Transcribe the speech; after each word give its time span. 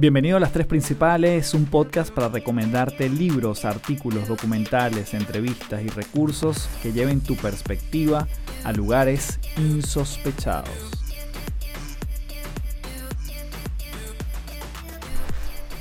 Bienvenido 0.00 0.38
a 0.38 0.40
Las 0.40 0.52
Tres 0.52 0.66
Principales, 0.66 1.52
un 1.52 1.66
podcast 1.66 2.10
para 2.10 2.30
recomendarte 2.30 3.10
libros, 3.10 3.66
artículos, 3.66 4.28
documentales, 4.28 5.12
entrevistas 5.12 5.82
y 5.82 5.88
recursos 5.88 6.70
que 6.82 6.94
lleven 6.94 7.20
tu 7.20 7.36
perspectiva 7.36 8.26
a 8.64 8.72
lugares 8.72 9.38
insospechados. 9.58 10.70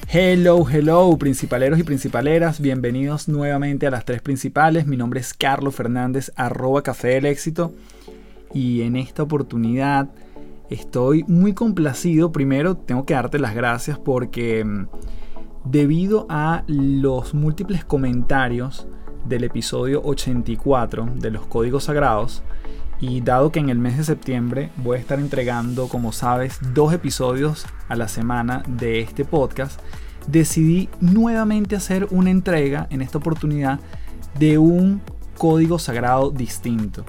Hello, 0.09 0.70
hello, 0.70 1.15
principaleros 1.17 1.79
y 1.79 1.83
principaleras, 1.83 2.59
bienvenidos 2.59 3.29
nuevamente 3.29 3.88
a 3.88 3.91
Las 3.91 4.04
Tres 4.04 4.21
Principales. 4.21 4.86
Mi 4.86 4.97
nombre 4.97 5.21
es 5.21 5.33
Carlos 5.33 5.75
Fernández, 5.75 6.33
arroba 6.36 6.83
Café 6.83 7.07
del 7.07 7.25
Éxito, 7.25 7.73
y 8.54 8.81
en 8.81 8.97
esta 8.97 9.23
oportunidad 9.23 10.09
Estoy 10.70 11.23
muy 11.27 11.54
complacido. 11.54 12.31
Primero 12.31 12.77
tengo 12.77 13.05
que 13.05 13.13
darte 13.13 13.39
las 13.39 13.55
gracias 13.55 13.97
porque 13.97 14.63
mm, 14.63 14.88
debido 15.66 16.25
a 16.30 16.63
los 16.67 17.34
múltiples 17.34 17.84
comentarios 17.84 18.88
del 19.25 19.44
episodio 19.44 20.02
84 20.03 21.09
de 21.16 21.31
los 21.31 21.45
códigos 21.45 21.85
sagrados, 21.85 22.44
y 23.02 23.21
dado 23.21 23.52
que 23.52 23.59
en 23.59 23.70
el 23.70 23.80
mes 23.80 23.97
de 23.97 24.03
septiembre 24.03 24.71
voy 24.77 24.97
a 24.97 24.99
estar 24.99 25.20
entregando, 25.20 25.88
como 25.88 26.11
sabes, 26.11 26.59
dos 26.73 26.94
episodios 26.94 27.66
a 27.88 27.95
la 27.95 28.08
semana 28.08 28.63
de 28.67 28.99
este 28.99 29.23
podcast, 29.23 29.80
decidí 30.27 30.89
nuevamente 30.99 31.75
hacer 31.75 32.08
una 32.11 32.30
entrega 32.30 32.88
en 32.89 33.02
esta 33.02 33.17
oportunidad 33.17 33.80
de 34.38 34.58
un 34.58 35.02
código 35.38 35.80
sagrado 35.80 36.30
distinto. 36.31 37.05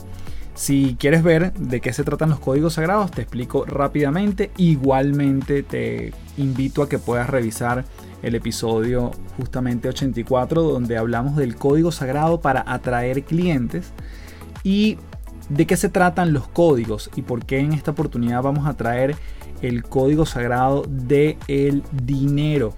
Si 0.60 0.94
quieres 1.00 1.22
ver 1.22 1.54
de 1.54 1.80
qué 1.80 1.90
se 1.94 2.04
tratan 2.04 2.28
los 2.28 2.38
códigos 2.38 2.74
sagrados, 2.74 3.10
te 3.10 3.22
explico 3.22 3.64
rápidamente. 3.64 4.50
Igualmente 4.58 5.62
te 5.62 6.12
invito 6.36 6.82
a 6.82 6.88
que 6.90 6.98
puedas 6.98 7.30
revisar 7.30 7.86
el 8.22 8.34
episodio 8.34 9.10
justamente 9.38 9.88
84 9.88 10.60
donde 10.60 10.98
hablamos 10.98 11.36
del 11.36 11.56
código 11.56 11.92
sagrado 11.92 12.42
para 12.42 12.62
atraer 12.66 13.22
clientes 13.22 13.94
y 14.62 14.98
de 15.48 15.66
qué 15.66 15.78
se 15.78 15.88
tratan 15.88 16.34
los 16.34 16.46
códigos 16.46 17.08
y 17.16 17.22
por 17.22 17.46
qué 17.46 17.60
en 17.60 17.72
esta 17.72 17.92
oportunidad 17.92 18.42
vamos 18.42 18.66
a 18.66 18.74
traer 18.74 19.16
el 19.62 19.82
código 19.82 20.26
sagrado 20.26 20.84
del 20.86 21.38
el 21.48 21.82
dinero. 22.04 22.74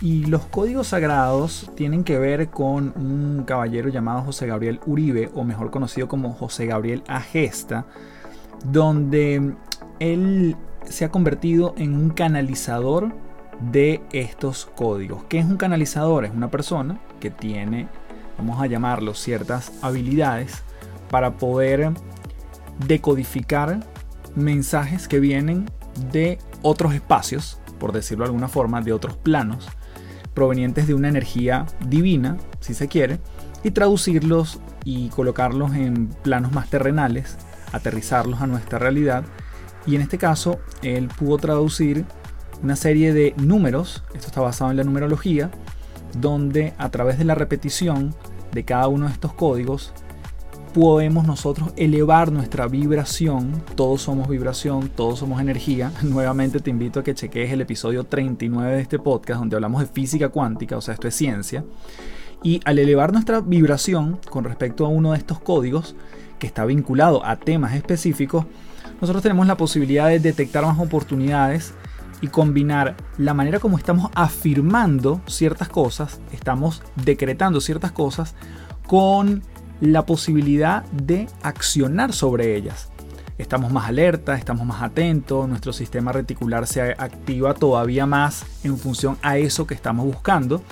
Y 0.00 0.26
los 0.26 0.44
códigos 0.46 0.88
sagrados 0.88 1.70
tienen 1.74 2.04
que 2.04 2.18
ver 2.18 2.48
con 2.50 2.92
un 2.96 3.44
caballero 3.46 3.88
llamado 3.88 4.22
José 4.22 4.46
Gabriel 4.46 4.80
Uribe, 4.86 5.30
o 5.34 5.42
mejor 5.42 5.70
conocido 5.70 6.06
como 6.06 6.34
José 6.34 6.66
Gabriel 6.66 7.02
Agesta, 7.08 7.86
donde 8.64 9.54
él 9.98 10.56
se 10.84 11.04
ha 11.04 11.10
convertido 11.10 11.74
en 11.78 11.94
un 11.94 12.10
canalizador 12.10 13.14
de 13.60 14.02
estos 14.12 14.66
códigos. 14.66 15.24
¿Qué 15.24 15.38
es 15.38 15.46
un 15.46 15.56
canalizador? 15.56 16.26
Es 16.26 16.32
una 16.32 16.50
persona 16.50 17.00
que 17.20 17.30
tiene, 17.30 17.88
vamos 18.36 18.60
a 18.60 18.66
llamarlo, 18.66 19.14
ciertas 19.14 19.72
habilidades 19.82 20.62
para 21.10 21.38
poder 21.38 21.92
decodificar 22.86 23.80
mensajes 24.34 25.08
que 25.08 25.20
vienen 25.20 25.70
de 26.12 26.38
otros 26.60 26.94
espacios, 26.94 27.58
por 27.78 27.92
decirlo 27.92 28.24
de 28.24 28.28
alguna 28.28 28.48
forma, 28.48 28.82
de 28.82 28.92
otros 28.92 29.16
planos, 29.16 29.68
provenientes 30.36 30.86
de 30.86 30.94
una 30.94 31.08
energía 31.08 31.66
divina, 31.88 32.36
si 32.60 32.74
se 32.74 32.86
quiere, 32.86 33.18
y 33.64 33.72
traducirlos 33.72 34.60
y 34.84 35.08
colocarlos 35.08 35.74
en 35.74 36.08
planos 36.22 36.52
más 36.52 36.68
terrenales, 36.70 37.38
aterrizarlos 37.72 38.40
a 38.42 38.46
nuestra 38.46 38.78
realidad. 38.78 39.24
Y 39.86 39.96
en 39.96 40.02
este 40.02 40.18
caso, 40.18 40.60
él 40.82 41.08
pudo 41.08 41.38
traducir 41.38 42.04
una 42.62 42.76
serie 42.76 43.12
de 43.14 43.34
números, 43.38 44.04
esto 44.14 44.26
está 44.26 44.42
basado 44.42 44.70
en 44.70 44.76
la 44.76 44.84
numerología, 44.84 45.50
donde 46.20 46.74
a 46.78 46.90
través 46.90 47.18
de 47.18 47.24
la 47.24 47.34
repetición 47.34 48.14
de 48.52 48.64
cada 48.64 48.88
uno 48.88 49.06
de 49.06 49.12
estos 49.12 49.32
códigos 49.32 49.92
podemos 50.76 51.26
nosotros 51.26 51.70
elevar 51.76 52.30
nuestra 52.30 52.68
vibración. 52.68 53.62
Todos 53.76 54.02
somos 54.02 54.28
vibración, 54.28 54.90
todos 54.94 55.20
somos 55.20 55.40
energía. 55.40 55.90
Nuevamente 56.02 56.60
te 56.60 56.68
invito 56.68 57.00
a 57.00 57.02
que 57.02 57.14
cheques 57.14 57.50
el 57.50 57.62
episodio 57.62 58.04
39 58.04 58.74
de 58.74 58.82
este 58.82 58.98
podcast 58.98 59.38
donde 59.40 59.56
hablamos 59.56 59.80
de 59.80 59.86
física 59.86 60.28
cuántica, 60.28 60.76
o 60.76 60.82
sea, 60.82 60.92
esto 60.92 61.08
es 61.08 61.14
ciencia. 61.14 61.64
Y 62.42 62.60
al 62.66 62.78
elevar 62.78 63.10
nuestra 63.14 63.40
vibración 63.40 64.20
con 64.28 64.44
respecto 64.44 64.84
a 64.84 64.90
uno 64.90 65.12
de 65.12 65.18
estos 65.18 65.40
códigos, 65.40 65.96
que 66.38 66.46
está 66.46 66.66
vinculado 66.66 67.24
a 67.24 67.36
temas 67.36 67.74
específicos, 67.74 68.44
nosotros 69.00 69.22
tenemos 69.22 69.46
la 69.46 69.56
posibilidad 69.56 70.08
de 70.08 70.20
detectar 70.20 70.66
más 70.66 70.78
oportunidades 70.78 71.72
y 72.20 72.26
combinar 72.26 72.96
la 73.16 73.32
manera 73.32 73.60
como 73.60 73.78
estamos 73.78 74.10
afirmando 74.14 75.22
ciertas 75.26 75.70
cosas, 75.70 76.20
estamos 76.32 76.82
decretando 77.02 77.62
ciertas 77.62 77.92
cosas, 77.92 78.34
con 78.86 79.42
la 79.80 80.06
posibilidad 80.06 80.84
de 80.86 81.28
accionar 81.42 82.12
sobre 82.12 82.56
ellas. 82.56 82.90
Estamos 83.38 83.70
más 83.70 83.88
alerta, 83.88 84.34
estamos 84.34 84.66
más 84.66 84.82
atentos, 84.82 85.46
nuestro 85.46 85.72
sistema 85.72 86.10
reticular 86.10 86.66
se 86.66 86.80
activa 86.80 87.52
todavía 87.52 88.06
más 88.06 88.46
en 88.64 88.78
función 88.78 89.18
a 89.20 89.36
eso 89.36 89.66
que 89.66 89.74
estamos 89.74 90.06
buscando. 90.06 90.62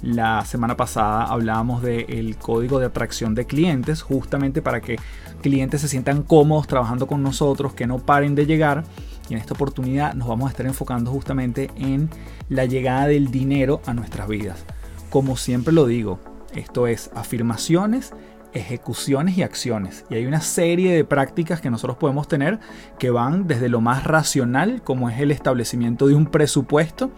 La 0.00 0.44
semana 0.46 0.76
pasada 0.76 1.24
hablábamos 1.24 1.82
del 1.82 2.36
código 2.36 2.78
de 2.78 2.86
atracción 2.86 3.34
de 3.34 3.44
clientes, 3.44 4.00
justamente 4.00 4.62
para 4.62 4.80
que 4.80 4.98
clientes 5.42 5.82
se 5.82 5.88
sientan 5.88 6.22
cómodos 6.22 6.66
trabajando 6.66 7.06
con 7.06 7.22
nosotros, 7.22 7.74
que 7.74 7.86
no 7.86 7.98
paren 7.98 8.34
de 8.34 8.46
llegar. 8.46 8.84
Y 9.28 9.34
en 9.34 9.40
esta 9.40 9.54
oportunidad 9.54 10.14
nos 10.14 10.28
vamos 10.28 10.48
a 10.48 10.50
estar 10.50 10.66
enfocando 10.66 11.10
justamente 11.10 11.70
en 11.76 12.08
la 12.48 12.64
llegada 12.64 13.06
del 13.06 13.30
dinero 13.30 13.82
a 13.86 13.92
nuestras 13.92 14.26
vidas. 14.28 14.64
Como 15.10 15.36
siempre 15.36 15.72
lo 15.72 15.86
digo, 15.86 16.18
esto 16.54 16.86
es 16.86 17.10
afirmaciones, 17.14 18.12
ejecuciones 18.52 19.38
y 19.38 19.42
acciones. 19.42 20.04
Y 20.10 20.14
hay 20.14 20.26
una 20.26 20.40
serie 20.40 20.94
de 20.94 21.04
prácticas 21.04 21.60
que 21.60 21.70
nosotros 21.70 21.96
podemos 21.96 22.28
tener 22.28 22.60
que 22.98 23.10
van 23.10 23.46
desde 23.46 23.68
lo 23.68 23.80
más 23.80 24.04
racional, 24.04 24.82
como 24.82 25.08
es 25.08 25.20
el 25.20 25.30
establecimiento 25.30 26.06
de 26.06 26.14
un 26.14 26.26
presupuesto, 26.26 27.10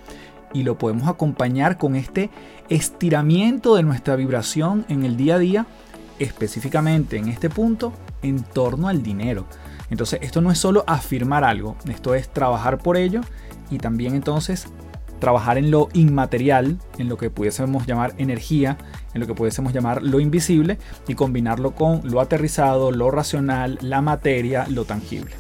y 0.53 0.63
lo 0.63 0.79
podemos 0.79 1.09
acompañar 1.09 1.79
con 1.79 1.97
este 1.97 2.31
estiramiento 2.69 3.75
de 3.75 3.83
nuestra 3.83 4.17
vibración 4.17 4.87
en 4.89 5.05
el 5.05 5.17
día 5.17 5.35
a 5.35 5.39
día, 5.39 5.67
específicamente 6.19 7.17
en 7.17 7.29
este 7.29 7.51
punto, 7.51 7.93
en 8.23 8.43
torno 8.43 8.89
al 8.89 9.03
dinero. 9.03 9.47
Entonces, 9.91 10.21
esto 10.23 10.41
no 10.41 10.51
es 10.51 10.59
solo 10.59 10.85
afirmar 10.87 11.45
algo, 11.45 11.77
esto 11.89 12.15
es 12.15 12.33
trabajar 12.33 12.79
por 12.79 12.97
ello 12.97 13.21
y 13.71 13.79
también 13.79 14.15
entonces 14.15 14.69
trabajar 15.19 15.59
en 15.59 15.71
lo 15.71 15.89
inmaterial, 15.93 16.79
en 16.99 17.09
lo 17.09 17.17
que 17.17 17.31
pudiésemos 17.31 17.87
llamar 17.87 18.15
energía, 18.19 18.77
en 19.15 19.21
lo 19.21 19.27
que 19.27 19.35
pudiésemos 19.35 19.73
llamar 19.73 20.03
lo 20.03 20.21
invisible 20.21 20.79
y 21.09 21.15
combinarlo 21.15 21.75
con 21.75 22.01
lo 22.05 22.21
aterrizado, 22.21 22.91
lo 22.91 23.11
racional, 23.11 23.79
la 23.81 24.03
materia, 24.03 24.67
lo 24.69 24.85
tangible. 24.85 25.35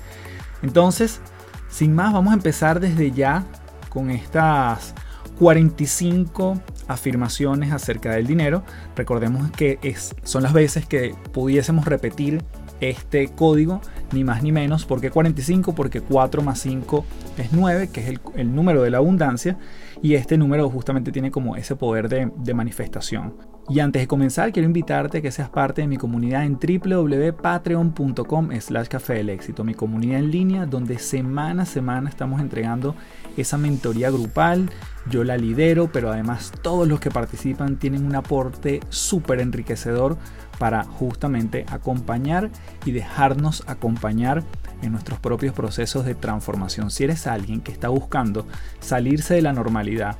Entonces, 0.62 1.20
sin 1.68 1.94
más, 1.94 2.12
vamos 2.12 2.32
a 2.32 2.36
empezar 2.36 2.80
desde 2.80 3.10
ya 3.10 3.44
con 3.88 4.10
estas 4.10 4.94
45 5.38 6.60
afirmaciones 6.88 7.72
acerca 7.72 8.12
del 8.12 8.26
dinero. 8.26 8.62
Recordemos 8.96 9.50
que 9.50 9.78
es, 9.82 10.14
son 10.22 10.42
las 10.42 10.52
veces 10.52 10.86
que 10.86 11.14
pudiésemos 11.32 11.84
repetir 11.84 12.42
este 12.90 13.28
código, 13.28 13.80
ni 14.12 14.24
más 14.24 14.42
ni 14.42 14.52
menos. 14.52 14.84
¿Por 14.84 15.00
qué 15.00 15.10
45? 15.10 15.74
Porque 15.74 16.00
4 16.00 16.42
más 16.42 16.60
5 16.60 17.04
es 17.38 17.52
9, 17.52 17.90
que 17.92 18.00
es 18.00 18.08
el, 18.08 18.20
el 18.36 18.54
número 18.54 18.82
de 18.82 18.90
la 18.90 18.98
abundancia. 18.98 19.58
Y 20.02 20.14
este 20.14 20.36
número 20.36 20.68
justamente 20.70 21.12
tiene 21.12 21.30
como 21.30 21.56
ese 21.56 21.76
poder 21.76 22.08
de, 22.08 22.30
de 22.36 22.54
manifestación. 22.54 23.34
Y 23.66 23.80
antes 23.80 24.02
de 24.02 24.06
comenzar, 24.06 24.52
quiero 24.52 24.66
invitarte 24.66 25.18
a 25.18 25.22
que 25.22 25.30
seas 25.30 25.48
parte 25.48 25.80
de 25.80 25.88
mi 25.88 25.96
comunidad 25.96 26.44
en 26.44 26.58
www.patreon.com 26.58 28.50
slash 28.60 28.88
café 28.88 29.14
del 29.14 29.30
éxito, 29.30 29.64
mi 29.64 29.72
comunidad 29.72 30.18
en 30.18 30.30
línea 30.30 30.66
donde 30.66 30.98
semana 30.98 31.62
a 31.62 31.66
semana 31.66 32.10
estamos 32.10 32.42
entregando 32.42 32.94
esa 33.38 33.56
mentoría 33.56 34.10
grupal. 34.10 34.68
Yo 35.08 35.24
la 35.24 35.38
lidero, 35.38 35.90
pero 35.90 36.12
además 36.12 36.52
todos 36.60 36.86
los 36.86 37.00
que 37.00 37.10
participan 37.10 37.78
tienen 37.78 38.04
un 38.04 38.14
aporte 38.14 38.80
súper 38.90 39.40
enriquecedor 39.40 40.18
para 40.58 40.84
justamente 40.84 41.64
acompañar 41.70 42.50
y 42.84 42.92
dejarnos 42.92 43.64
acompañar 43.66 44.44
en 44.82 44.92
nuestros 44.92 45.18
propios 45.20 45.54
procesos 45.54 46.04
de 46.04 46.14
transformación. 46.14 46.90
Si 46.90 47.04
eres 47.04 47.26
alguien 47.26 47.62
que 47.62 47.72
está 47.72 47.88
buscando 47.88 48.46
salirse 48.80 49.32
de 49.32 49.42
la 49.42 49.54
normalidad, 49.54 50.18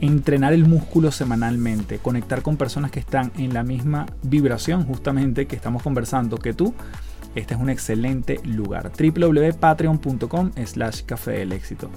entrenar 0.00 0.52
el 0.52 0.66
músculo 0.66 1.10
semanalmente, 1.12 1.98
conectar 1.98 2.42
con 2.42 2.56
personas 2.56 2.90
que 2.90 3.00
están 3.00 3.32
en 3.36 3.54
la 3.54 3.62
misma 3.62 4.06
vibración 4.22 4.84
justamente 4.84 5.46
que 5.46 5.56
estamos 5.56 5.82
conversando 5.82 6.38
que 6.38 6.54
tú, 6.54 6.74
este 7.34 7.54
es 7.54 7.60
un 7.60 7.70
excelente 7.70 8.40
lugar. 8.44 8.90
www.patreon.com 8.90 10.50
slash 10.64 11.02
café 11.02 11.32
del 11.32 11.52
éxito. 11.52 11.90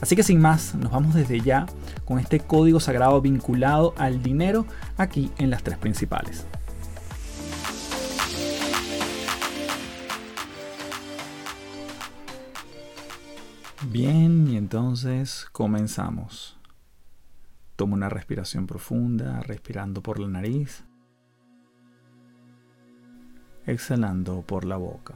Así 0.00 0.16
que 0.16 0.22
sin 0.22 0.40
más, 0.40 0.74
nos 0.74 0.90
vamos 0.90 1.14
desde 1.14 1.40
ya 1.40 1.66
con 2.04 2.18
este 2.18 2.40
código 2.40 2.80
sagrado 2.80 3.20
vinculado 3.20 3.94
al 3.98 4.22
dinero 4.22 4.66
aquí 4.96 5.30
en 5.38 5.50
las 5.50 5.62
tres 5.62 5.78
principales. 5.78 6.46
Bien, 13.82 14.48
y 14.48 14.56
entonces 14.56 15.46
comenzamos. 15.52 16.59
Toma 17.80 17.94
una 17.94 18.10
respiración 18.10 18.66
profunda, 18.66 19.40
respirando 19.40 20.02
por 20.02 20.18
la 20.18 20.28
nariz, 20.28 20.84
exhalando 23.64 24.42
por 24.42 24.66
la 24.66 24.76
boca. 24.76 25.14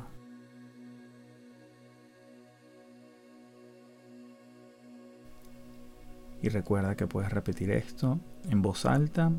Y 6.40 6.49
recuerda 6.49 6.96
que 6.96 7.06
puedes 7.06 7.31
repetir 7.31 7.70
esto 7.70 8.19
en 8.49 8.62
voz 8.62 8.87
alta 8.87 9.31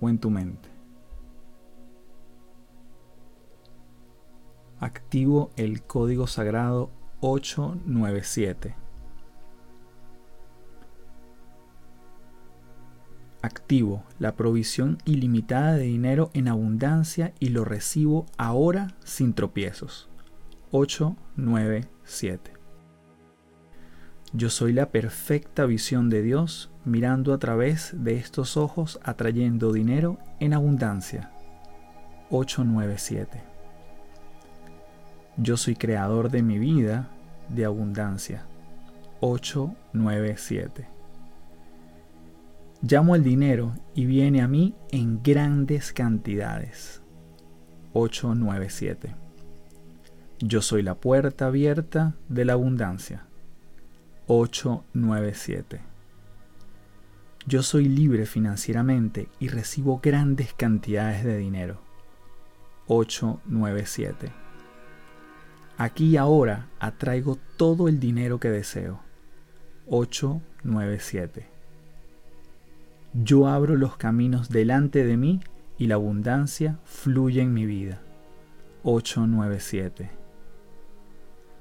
o 0.00 0.08
en 0.08 0.16
tu 0.16 0.30
mente. 0.30 0.70
Activo 4.80 5.50
el 5.56 5.82
código 5.82 6.26
sagrado 6.26 6.90
897. 7.20 8.81
Activo 13.42 14.04
la 14.20 14.36
provisión 14.36 14.98
ilimitada 15.04 15.72
de 15.72 15.82
dinero 15.82 16.30
en 16.32 16.46
abundancia 16.46 17.34
y 17.40 17.48
lo 17.48 17.64
recibo 17.64 18.26
ahora 18.38 18.94
sin 19.02 19.34
tropiezos. 19.34 20.08
897. 20.70 22.52
Yo 24.32 24.48
soy 24.48 24.72
la 24.72 24.90
perfecta 24.90 25.66
visión 25.66 26.08
de 26.08 26.22
Dios 26.22 26.70
mirando 26.84 27.34
a 27.34 27.38
través 27.38 27.90
de 27.92 28.14
estos 28.14 28.56
ojos 28.56 29.00
atrayendo 29.02 29.72
dinero 29.72 30.18
en 30.38 30.54
abundancia. 30.54 31.32
897. 32.30 33.42
Yo 35.36 35.56
soy 35.56 35.74
creador 35.74 36.30
de 36.30 36.42
mi 36.42 36.58
vida 36.58 37.08
de 37.48 37.64
abundancia. 37.64 38.46
897. 39.20 40.91
Llamo 42.84 43.14
al 43.14 43.22
dinero 43.22 43.76
y 43.94 44.06
viene 44.06 44.42
a 44.42 44.48
mí 44.48 44.74
en 44.90 45.22
grandes 45.22 45.92
cantidades. 45.92 47.00
897. 47.92 49.14
Yo 50.40 50.60
soy 50.62 50.82
la 50.82 50.96
puerta 50.96 51.46
abierta 51.46 52.16
de 52.28 52.44
la 52.44 52.54
abundancia. 52.54 53.24
897. 54.26 55.80
Yo 57.46 57.62
soy 57.62 57.88
libre 57.88 58.26
financieramente 58.26 59.28
y 59.38 59.46
recibo 59.46 60.00
grandes 60.02 60.52
cantidades 60.52 61.22
de 61.22 61.38
dinero. 61.38 61.80
897. 62.88 64.32
Aquí 65.78 66.06
y 66.06 66.16
ahora 66.16 66.68
atraigo 66.80 67.38
todo 67.56 67.86
el 67.86 68.00
dinero 68.00 68.40
que 68.40 68.50
deseo. 68.50 68.98
897. 69.86 71.51
Yo 73.14 73.46
abro 73.46 73.76
los 73.76 73.96
caminos 73.96 74.48
delante 74.48 75.04
de 75.04 75.18
mí 75.18 75.40
y 75.76 75.86
la 75.86 75.96
abundancia 75.96 76.78
fluye 76.84 77.42
en 77.42 77.52
mi 77.52 77.66
vida. 77.66 78.00
897. 78.84 80.10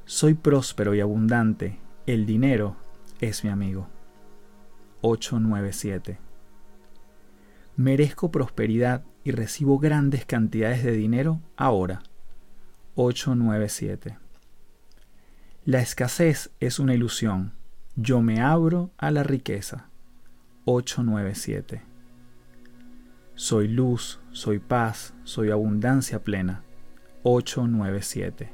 Soy 0.05 0.33
próspero 0.33 0.95
y 0.95 1.01
abundante 1.01 1.79
el 2.07 2.25
dinero 2.25 2.77
es 3.19 3.43
mi 3.43 3.49
amigo. 3.49 3.87
897. 5.01 6.19
Merezco 7.75 8.31
prosperidad 8.31 9.03
y 9.23 9.31
recibo 9.31 9.77
grandes 9.77 10.25
cantidades 10.25 10.83
de 10.83 10.93
dinero 10.93 11.41
ahora. 11.57 12.01
897. 12.95 14.17
La 15.65 15.81
escasez 15.81 16.51
es 16.59 16.79
una 16.79 16.93
ilusión. 16.93 17.53
Yo 17.95 18.21
me 18.21 18.41
abro 18.41 18.91
a 18.97 19.11
la 19.11 19.23
riqueza. 19.23 19.90
897. 20.65 21.81
Soy 23.33 23.67
luz, 23.67 24.19
soy 24.31 24.59
paz, 24.59 25.15
soy 25.23 25.49
abundancia 25.49 26.23
plena. 26.23 26.63
897. 27.23 28.51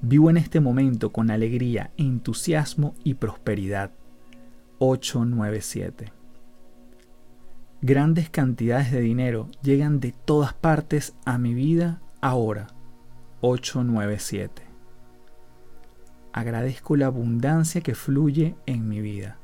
Vivo 0.00 0.30
en 0.30 0.36
este 0.36 0.58
momento 0.58 1.12
con 1.12 1.30
alegría, 1.30 1.92
entusiasmo 1.96 2.96
y 3.04 3.14
prosperidad. 3.14 3.92
897. 4.78 6.12
Grandes 7.80 8.28
cantidades 8.28 8.90
de 8.90 9.00
dinero 9.00 9.48
llegan 9.62 10.00
de 10.00 10.10
todas 10.10 10.52
partes 10.52 11.14
a 11.24 11.38
mi 11.38 11.54
vida 11.54 12.02
ahora. 12.20 12.66
897. 13.40 14.62
Agradezco 16.32 16.96
la 16.96 17.06
abundancia 17.06 17.80
que 17.80 17.94
fluye 17.94 18.56
en 18.66 18.88
mi 18.88 19.00
vida. 19.00 19.38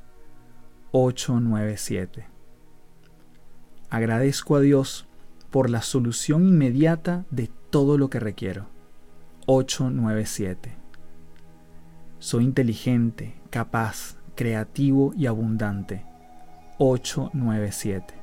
897. 0.93 2.27
Agradezco 3.91 4.57
a 4.57 4.61
Dios 4.61 5.07
por 5.51 5.71
la 5.71 5.83
solución 5.83 6.47
inmediata 6.47 7.25
de 7.31 7.51
todo 7.71 7.99
lo 7.99 8.11
que 8.11 8.21
requiero. 8.21 8.67
897. 9.47 10.77
Soy 12.19 12.45
inteligente, 12.45 13.41
capaz, 13.51 14.17
creativo 14.35 15.13
y 15.17 15.27
abundante. 15.27 16.05
897. 16.79 18.15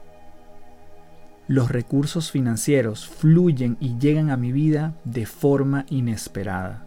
Los 1.48 1.70
recursos 1.70 2.32
financieros 2.32 3.08
fluyen 3.08 3.78
y 3.80 4.00
llegan 4.00 4.32
a 4.32 4.38
mi 4.38 4.52
vida 4.52 4.96
de 5.04 5.28
forma 5.28 5.86
inesperada. 5.90 6.86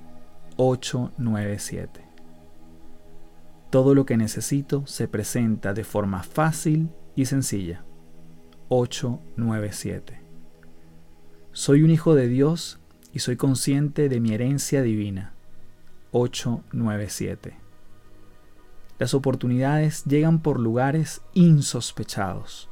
897. 0.57 2.08
Todo 3.70 3.94
lo 3.94 4.06
que 4.06 4.17
necesito 4.17 4.87
se 4.87 5.09
presenta 5.09 5.75
de 5.75 5.85
forma 5.85 6.23
fácil 6.23 6.88
y 7.15 7.26
sencilla. 7.26 7.85
897. 8.69 10.20
Soy 11.53 11.82
un 11.82 11.91
hijo 11.91 12.15
de 12.15 12.29
Dios 12.29 12.81
y 13.12 13.19
soy 13.19 13.37
consciente 13.37 14.09
de 14.09 14.20
mi 14.20 14.32
herencia 14.32 14.82
divina. 14.82 15.35
897. 16.12 17.56
Las 18.99 19.12
oportunidades 19.12 20.05
llegan 20.05 20.41
por 20.41 20.59
lugares 20.59 21.21
insospechados. 21.35 22.71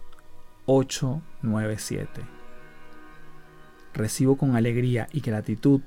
897. 0.65 2.23
Recibo 3.93 4.37
con 4.37 4.57
alegría 4.57 5.09
y 5.13 5.21
gratitud 5.21 5.83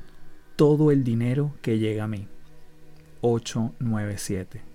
todo 0.56 0.92
el 0.92 1.04
dinero 1.04 1.56
que 1.62 1.80
llega 1.80 2.04
a 2.04 2.08
mí. 2.08 2.28
897. 3.22 4.69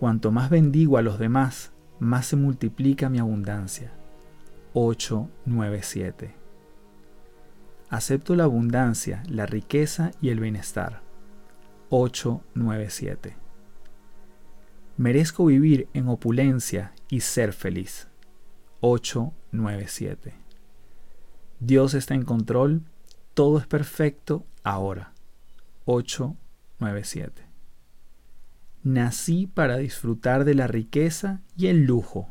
Cuanto 0.00 0.30
más 0.30 0.48
bendigo 0.48 0.96
a 0.96 1.02
los 1.02 1.18
demás, 1.18 1.72
más 1.98 2.24
se 2.24 2.36
multiplica 2.36 3.10
mi 3.10 3.18
abundancia. 3.18 3.92
897. 4.72 6.34
Acepto 7.90 8.34
la 8.34 8.44
abundancia, 8.44 9.22
la 9.28 9.44
riqueza 9.44 10.12
y 10.22 10.30
el 10.30 10.40
bienestar. 10.40 11.02
897. 11.90 13.36
Merezco 14.96 15.44
vivir 15.44 15.86
en 15.92 16.08
opulencia 16.08 16.94
y 17.10 17.20
ser 17.20 17.52
feliz. 17.52 18.08
897. 18.80 20.32
Dios 21.58 21.92
está 21.92 22.14
en 22.14 22.24
control, 22.24 22.84
todo 23.34 23.58
es 23.58 23.66
perfecto 23.66 24.46
ahora. 24.64 25.12
897. 25.84 27.49
Nací 28.82 29.46
para 29.46 29.76
disfrutar 29.76 30.44
de 30.44 30.54
la 30.54 30.66
riqueza 30.66 31.42
y 31.54 31.66
el 31.66 31.84
lujo. 31.84 32.28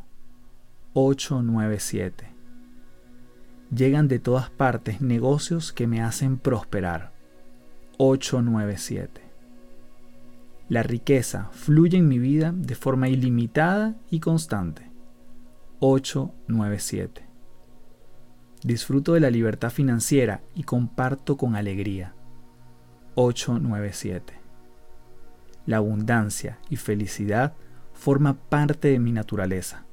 897 0.93 2.29
Llegan 3.75 4.07
de 4.07 4.17
todas 4.17 4.49
partes 4.49 4.99
negocios 4.99 5.71
que 5.71 5.85
me 5.85 6.01
hacen 6.01 6.39
prosperar. 6.39 7.11
897. 7.99 9.21
La 10.69 10.81
riqueza 10.81 11.49
fluye 11.51 11.99
en 11.99 12.07
mi 12.07 12.17
vida 12.17 12.51
de 12.55 12.73
forma 12.73 13.09
ilimitada 13.09 13.95
y 14.09 14.19
constante. 14.19 14.89
897. 15.81 17.27
Disfruto 18.63 19.13
de 19.13 19.19
la 19.19 19.29
libertad 19.29 19.69
financiera 19.69 20.41
y 20.55 20.63
comparto 20.63 21.37
con 21.37 21.55
alegría. 21.55 22.15
897. 23.13 24.38
La 25.69 25.77
abundancia 25.77 26.57
y 26.71 26.77
felicidad 26.77 27.53
forma 27.93 28.33
parte 28.33 28.87
de 28.87 28.97
mi 28.97 29.11
naturaleza. 29.11 29.85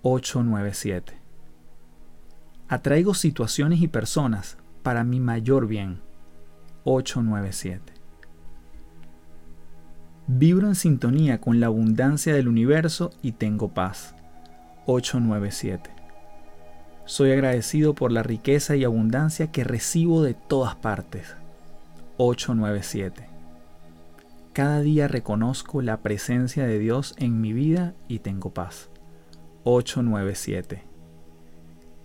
897 0.00 1.18
Atraigo 2.68 3.12
situaciones 3.12 3.82
y 3.82 3.88
personas 3.88 4.56
para 4.82 5.04
mi 5.04 5.20
mayor 5.20 5.66
bien. 5.66 6.00
897. 6.84 7.92
Vibro 10.26 10.68
en 10.68 10.74
sintonía 10.74 11.38
con 11.38 11.60
la 11.60 11.66
abundancia 11.66 12.32
del 12.32 12.48
universo 12.48 13.10
y 13.20 13.32
tengo 13.32 13.74
paz. 13.74 14.14
897. 14.86 15.90
Soy 17.04 17.32
agradecido 17.32 17.94
por 17.94 18.10
la 18.10 18.22
riqueza 18.22 18.74
y 18.74 18.84
abundancia 18.84 19.52
que 19.52 19.64
recibo 19.64 20.22
de 20.22 20.32
todas 20.32 20.76
partes. 20.76 21.36
897. 22.16 23.33
Cada 24.54 24.82
día 24.82 25.08
reconozco 25.08 25.82
la 25.82 26.00
presencia 26.00 26.64
de 26.64 26.78
Dios 26.78 27.16
en 27.18 27.40
mi 27.40 27.52
vida 27.52 27.96
y 28.06 28.20
tengo 28.20 28.54
paz. 28.54 28.88
897. 29.64 30.84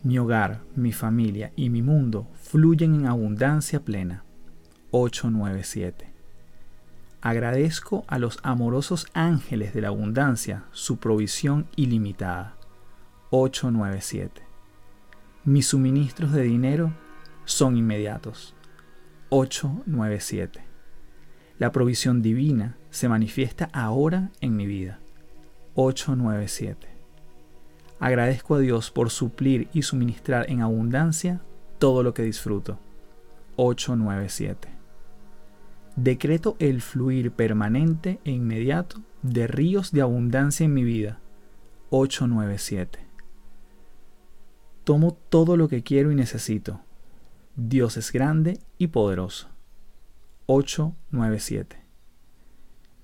Mi 0.01 0.17
hogar, 0.17 0.63
mi 0.75 0.91
familia 0.91 1.53
y 1.55 1.69
mi 1.69 1.83
mundo 1.83 2.27
fluyen 2.33 2.95
en 2.95 3.05
abundancia 3.05 3.85
plena. 3.85 4.23
897. 4.89 6.11
Agradezco 7.21 8.03
a 8.07 8.17
los 8.17 8.39
amorosos 8.41 9.05
ángeles 9.13 9.75
de 9.75 9.81
la 9.81 9.89
abundancia 9.89 10.65
su 10.71 10.97
provisión 10.97 11.67
ilimitada. 11.75 12.57
897. 13.29 14.41
Mis 15.45 15.67
suministros 15.67 16.31
de 16.31 16.41
dinero 16.41 16.95
son 17.45 17.77
inmediatos. 17.77 18.55
897. 19.29 20.68
La 21.59 21.73
provisión 21.73 22.21
divina 22.21 22.77
se 22.89 23.09
manifiesta 23.09 23.69
ahora 23.73 24.31
en 24.39 24.55
mi 24.55 24.65
vida. 24.65 24.99
897. 25.75 26.87
Agradezco 27.99 28.55
a 28.55 28.59
Dios 28.59 28.91
por 28.91 29.09
suplir 29.09 29.67
y 29.73 29.81
suministrar 29.81 30.49
en 30.49 30.61
abundancia 30.61 31.41
todo 31.77 32.01
lo 32.01 32.13
que 32.13 32.23
disfruto. 32.23 32.79
897. 33.57 34.69
Decreto 35.97 36.55
el 36.59 36.81
fluir 36.81 37.31
permanente 37.31 38.21
e 38.23 38.31
inmediato 38.31 39.01
de 39.21 39.47
ríos 39.47 39.91
de 39.91 40.01
abundancia 40.01 40.63
en 40.63 40.73
mi 40.73 40.85
vida. 40.85 41.19
897. 41.89 42.99
Tomo 44.85 45.17
todo 45.27 45.57
lo 45.57 45.67
que 45.67 45.83
quiero 45.83 46.09
y 46.13 46.15
necesito. 46.15 46.79
Dios 47.57 47.97
es 47.97 48.13
grande 48.13 48.59
y 48.77 48.87
poderoso. 48.87 49.49
897. 50.51 51.77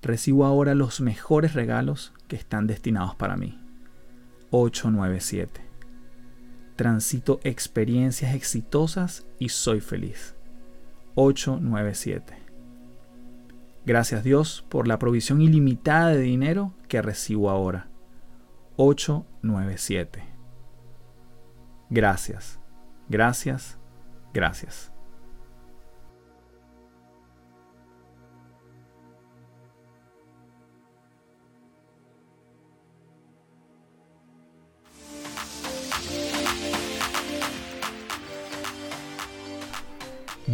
Recibo 0.02 0.46
ahora 0.46 0.74
los 0.74 1.00
mejores 1.00 1.54
regalos 1.54 2.12
que 2.26 2.34
están 2.34 2.66
destinados 2.66 3.14
para 3.14 3.36
mí. 3.36 3.56
897. 4.50 5.60
Transito 6.74 7.38
experiencias 7.44 8.34
exitosas 8.34 9.28
y 9.38 9.50
soy 9.50 9.80
feliz. 9.80 10.34
897. 11.14 12.36
Gracias 13.84 14.24
Dios 14.24 14.64
por 14.68 14.88
la 14.88 14.98
provisión 14.98 15.40
ilimitada 15.40 16.08
de 16.08 16.22
dinero 16.22 16.74
que 16.88 17.00
recibo 17.00 17.48
ahora. 17.48 17.88
897. 18.74 20.24
Gracias, 21.90 22.58
gracias, 23.08 23.78
gracias. 24.34 24.95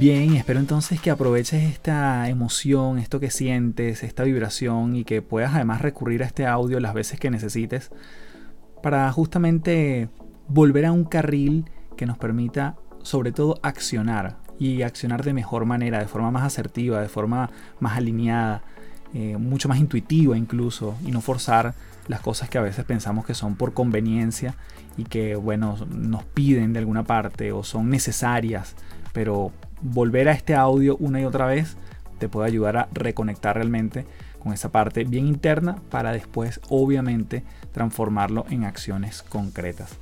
Bien, 0.03 0.35
espero 0.35 0.59
entonces 0.59 1.01
que 1.01 1.13
aproveches 1.13 1.63
esta 1.63 2.29
emoción, 2.29 2.99
esto 2.99 3.21
que 3.21 3.31
sientes, 3.31 4.03
esta 4.03 4.25
vibración 4.25 4.97
y 4.97 5.05
que 5.05 5.23
puedas 5.23 5.55
además 5.55 5.81
recurrir 5.81 6.25
a 6.25 6.27
este 6.27 6.45
audio 6.45 6.81
las 6.81 6.93
veces 6.93 7.21
que 7.21 7.31
necesites 7.31 7.93
para 8.83 9.13
justamente 9.13 10.09
volver 10.49 10.87
a 10.87 10.91
un 10.91 11.05
carril 11.05 11.71
que 11.97 12.07
nos 12.07 12.19
permita 12.19 12.75
sobre 13.05 13.31
todo 13.31 13.61
accionar 13.63 14.39
y 14.59 14.83
accionar 14.83 15.23
de 15.23 15.35
mejor 15.35 15.67
manera, 15.67 16.01
de 16.01 16.09
forma 16.09 16.33
más 16.33 16.43
asertiva, 16.43 17.01
de 17.01 17.09
forma 17.09 17.51
más 17.79 17.97
alineada, 17.97 18.65
eh, 19.15 19.37
mucho 19.37 19.69
más 19.69 19.79
intuitiva 19.79 20.37
incluso 20.37 20.97
y 21.07 21.13
no 21.13 21.21
forzar 21.21 21.75
las 22.09 22.23
cosas 22.23 22.51
que 22.51 22.59
a 22.59 22.63
veces 22.63 22.85
pensamos 22.85 23.25
que 23.25 23.35
son 23.35 23.55
por 23.55 23.73
conveniencia 23.73 24.57
y 24.97 25.05
que 25.05 25.37
bueno 25.37 25.77
nos 25.95 26.25
piden 26.25 26.73
de 26.73 26.81
alguna 26.81 27.05
parte 27.05 27.53
o 27.53 27.63
son 27.63 27.89
necesarias 27.89 28.75
pero 29.13 29.53
volver 29.83 30.29
a 30.29 30.33
este 30.33 30.55
audio 30.55 30.97
una 30.97 31.21
y 31.21 31.25
otra 31.25 31.47
vez 31.47 31.77
te 32.19 32.29
puede 32.29 32.49
ayudar 32.49 32.77
a 32.77 32.89
reconectar 32.93 33.57
realmente 33.57 34.07
con 34.39 34.53
esa 34.53 34.71
parte 34.71 35.05
bien 35.05 35.27
interna 35.27 35.77
para 35.91 36.13
después 36.13 36.61
obviamente 36.69 37.45
transformarlo 37.73 38.45
en 38.51 38.65
acciones 38.65 39.23
concretas. 39.23 39.99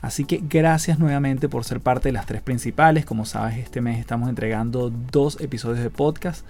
Así 0.00 0.24
que 0.24 0.42
gracias 0.48 0.98
nuevamente 0.98 1.48
por 1.48 1.64
ser 1.64 1.80
parte 1.80 2.08
de 2.08 2.12
las 2.12 2.26
tres 2.26 2.40
principales. 2.40 3.04
Como 3.04 3.24
sabes, 3.24 3.58
este 3.58 3.80
mes 3.80 3.98
estamos 3.98 4.28
entregando 4.28 4.90
dos 4.90 5.40
episodios 5.40 5.82
de 5.82 5.90
podcast 5.90 6.46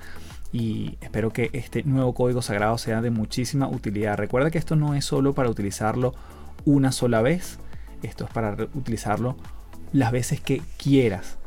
y 0.52 0.98
espero 1.00 1.32
que 1.32 1.50
este 1.52 1.82
nuevo 1.82 2.12
código 2.14 2.42
sagrado 2.42 2.76
sea 2.78 3.00
de 3.00 3.10
muchísima 3.10 3.68
utilidad. 3.68 4.16
Recuerda 4.16 4.50
que 4.50 4.58
esto 4.58 4.76
no 4.76 4.94
es 4.94 5.04
solo 5.04 5.32
para 5.32 5.48
utilizarlo 5.48 6.14
una 6.64 6.92
sola 6.92 7.22
vez, 7.22 7.58
esto 8.02 8.24
es 8.24 8.30
para 8.30 8.54
utilizarlo 8.74 9.36
las 9.92 10.12
veces 10.12 10.40
que 10.40 10.60
quieras 10.76 11.38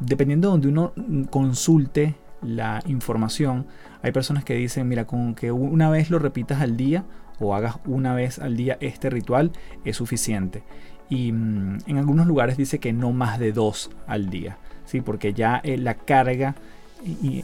dependiendo 0.00 0.48
de 0.48 0.52
donde 0.52 0.68
uno 0.68 0.92
consulte 1.30 2.16
la 2.42 2.82
información, 2.86 3.66
hay 4.02 4.12
personas 4.12 4.44
que 4.44 4.54
dicen, 4.54 4.88
mira, 4.88 5.06
con 5.06 5.34
que 5.34 5.52
una 5.52 5.90
vez 5.90 6.10
lo 6.10 6.18
repitas 6.18 6.60
al 6.60 6.76
día 6.76 7.04
o 7.38 7.54
hagas 7.54 7.76
una 7.86 8.14
vez 8.14 8.38
al 8.38 8.56
día 8.56 8.76
este 8.80 9.10
ritual 9.10 9.52
es 9.84 9.96
suficiente. 9.96 10.62
Y 11.08 11.32
mm, 11.32 11.78
en 11.86 11.98
algunos 11.98 12.26
lugares 12.26 12.56
dice 12.56 12.78
que 12.78 12.92
no 12.92 13.12
más 13.12 13.38
de 13.38 13.52
dos 13.52 13.90
al 14.06 14.30
día, 14.30 14.58
¿sí? 14.84 15.00
porque 15.00 15.32
ya 15.34 15.60
eh, 15.64 15.76
la 15.76 15.94
carga 15.94 16.54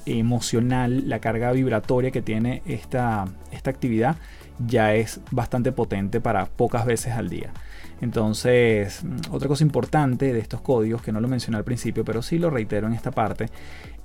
emocional, 0.04 1.08
la 1.08 1.18
carga 1.20 1.50
vibratoria 1.52 2.10
que 2.10 2.20
tiene 2.20 2.62
esta, 2.66 3.24
esta 3.52 3.70
actividad 3.70 4.16
ya 4.58 4.94
es 4.94 5.20
bastante 5.30 5.72
potente 5.72 6.20
para 6.20 6.46
pocas 6.46 6.86
veces 6.86 7.14
al 7.14 7.28
día. 7.28 7.52
Entonces, 8.00 9.04
mm, 9.04 9.32
otra 9.32 9.48
cosa 9.48 9.64
importante 9.64 10.32
de 10.32 10.38
estos 10.38 10.60
códigos, 10.60 11.02
que 11.02 11.12
no 11.12 11.20
lo 11.20 11.28
mencioné 11.28 11.56
al 11.58 11.64
principio, 11.64 12.04
pero 12.04 12.22
sí 12.22 12.38
lo 12.38 12.50
reitero 12.50 12.86
en 12.86 12.92
esta 12.92 13.10
parte, 13.10 13.48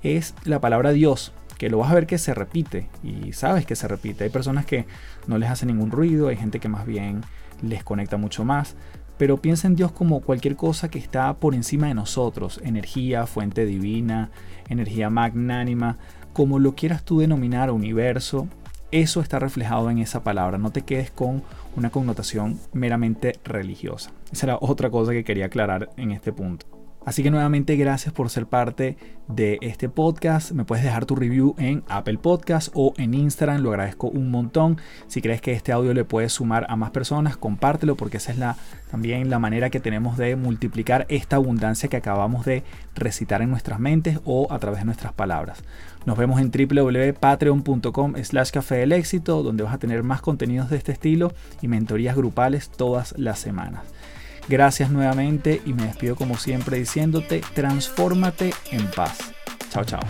es 0.02 0.34
la 0.44 0.60
palabra 0.60 0.92
Dios, 0.92 1.32
que 1.58 1.70
lo 1.70 1.78
vas 1.78 1.90
a 1.90 1.94
ver 1.94 2.06
que 2.06 2.18
se 2.18 2.34
repite 2.34 2.88
y 3.02 3.32
sabes 3.32 3.66
que 3.66 3.76
se 3.76 3.88
repite. 3.88 4.24
Hay 4.24 4.30
personas 4.30 4.66
que 4.66 4.86
no 5.26 5.38
les 5.38 5.50
hace 5.50 5.66
ningún 5.66 5.90
ruido, 5.90 6.28
hay 6.28 6.36
gente 6.36 6.58
que 6.58 6.68
más 6.68 6.86
bien 6.86 7.22
les 7.62 7.84
conecta 7.84 8.16
mucho 8.16 8.44
más, 8.44 8.74
pero 9.18 9.36
piensa 9.36 9.68
en 9.68 9.76
Dios 9.76 9.92
como 9.92 10.20
cualquier 10.20 10.56
cosa 10.56 10.88
que 10.88 10.98
está 10.98 11.34
por 11.34 11.54
encima 11.54 11.86
de 11.86 11.94
nosotros, 11.94 12.60
energía, 12.64 13.26
fuente 13.26 13.66
divina, 13.66 14.30
energía 14.68 15.10
magnánima, 15.10 15.98
como 16.32 16.58
lo 16.58 16.74
quieras 16.74 17.04
tú 17.04 17.20
denominar, 17.20 17.70
universo, 17.70 18.48
eso 18.92 19.20
está 19.20 19.38
reflejado 19.38 19.90
en 19.90 19.98
esa 19.98 20.22
palabra. 20.22 20.58
No 20.58 20.70
te 20.70 20.82
quedes 20.82 21.10
con 21.10 21.42
una 21.76 21.90
connotación 21.90 22.60
meramente 22.72 23.38
religiosa. 23.44 24.12
Esa 24.30 24.46
era 24.46 24.58
otra 24.60 24.90
cosa 24.90 25.12
que 25.12 25.24
quería 25.24 25.46
aclarar 25.46 25.90
en 25.96 26.12
este 26.12 26.32
punto. 26.32 26.66
Así 27.04 27.22
que 27.22 27.30
nuevamente 27.30 27.76
gracias 27.76 28.14
por 28.14 28.30
ser 28.30 28.46
parte 28.46 28.96
de 29.28 29.58
este 29.60 29.88
podcast. 29.88 30.52
Me 30.52 30.64
puedes 30.64 30.84
dejar 30.84 31.06
tu 31.06 31.16
review 31.16 31.54
en 31.58 31.82
Apple 31.88 32.18
Podcast 32.18 32.68
o 32.74 32.94
en 32.96 33.14
Instagram, 33.14 33.62
lo 33.62 33.70
agradezco 33.70 34.08
un 34.08 34.30
montón. 34.30 34.78
Si 35.08 35.20
crees 35.20 35.40
que 35.40 35.52
este 35.52 35.72
audio 35.72 35.94
le 35.94 36.04
puede 36.04 36.28
sumar 36.28 36.66
a 36.68 36.76
más 36.76 36.90
personas, 36.90 37.36
compártelo 37.36 37.96
porque 37.96 38.18
esa 38.18 38.32
es 38.32 38.38
la 38.38 38.56
también 38.90 39.30
la 39.30 39.38
manera 39.38 39.70
que 39.70 39.80
tenemos 39.80 40.18
de 40.18 40.36
multiplicar 40.36 41.06
esta 41.08 41.36
abundancia 41.36 41.88
que 41.88 41.96
acabamos 41.96 42.44
de 42.44 42.62
recitar 42.94 43.40
en 43.40 43.50
nuestras 43.50 43.80
mentes 43.80 44.20
o 44.24 44.52
a 44.52 44.58
través 44.58 44.80
de 44.80 44.84
nuestras 44.84 45.12
palabras. 45.14 45.64
Nos 46.04 46.18
vemos 46.18 46.40
en 46.40 46.50
www.patreon.com 46.50 48.14
slash 48.22 48.50
café 48.50 48.76
del 48.76 48.92
éxito, 48.92 49.42
donde 49.42 49.62
vas 49.62 49.74
a 49.74 49.78
tener 49.78 50.02
más 50.02 50.20
contenidos 50.20 50.68
de 50.68 50.76
este 50.76 50.92
estilo 50.92 51.32
y 51.62 51.68
mentorías 51.68 52.16
grupales 52.16 52.68
todas 52.70 53.14
las 53.16 53.38
semanas. 53.38 53.82
Gracias 54.48 54.90
nuevamente 54.90 55.62
y 55.64 55.72
me 55.72 55.84
despido 55.84 56.16
como 56.16 56.36
siempre 56.36 56.78
diciéndote, 56.78 57.42
transfórmate 57.54 58.52
en 58.70 58.90
paz. 58.90 59.32
Chao, 59.70 59.84
chao. 59.84 60.00